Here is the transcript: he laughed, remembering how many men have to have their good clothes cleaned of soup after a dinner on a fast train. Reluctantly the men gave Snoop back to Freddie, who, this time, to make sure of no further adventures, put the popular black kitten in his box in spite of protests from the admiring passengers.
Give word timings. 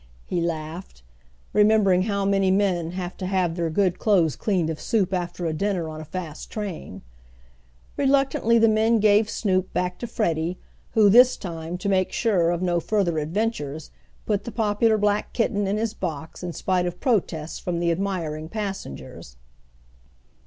he 0.25 0.41
laughed, 0.41 1.03
remembering 1.53 2.01
how 2.01 2.25
many 2.25 2.49
men 2.49 2.93
have 2.93 3.15
to 3.15 3.27
have 3.27 3.53
their 3.55 3.69
good 3.69 3.99
clothes 3.99 4.35
cleaned 4.35 4.67
of 4.67 4.81
soup 4.81 5.13
after 5.13 5.45
a 5.45 5.53
dinner 5.53 5.87
on 5.87 6.01
a 6.01 6.05
fast 6.05 6.49
train. 6.49 7.03
Reluctantly 7.97 8.57
the 8.57 8.67
men 8.67 8.99
gave 8.99 9.29
Snoop 9.29 9.71
back 9.73 9.99
to 9.99 10.07
Freddie, 10.07 10.57
who, 10.93 11.07
this 11.07 11.37
time, 11.37 11.77
to 11.77 11.87
make 11.87 12.11
sure 12.11 12.49
of 12.49 12.63
no 12.63 12.79
further 12.79 13.19
adventures, 13.19 13.91
put 14.25 14.43
the 14.43 14.51
popular 14.51 14.97
black 14.97 15.33
kitten 15.33 15.67
in 15.67 15.77
his 15.77 15.93
box 15.93 16.41
in 16.41 16.51
spite 16.51 16.87
of 16.87 16.99
protests 16.99 17.59
from 17.59 17.77
the 17.79 17.91
admiring 17.91 18.49
passengers. 18.49 19.35